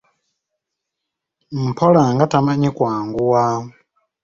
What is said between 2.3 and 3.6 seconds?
tamanyi kwanguwa.